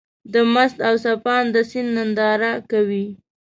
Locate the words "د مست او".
0.33-0.95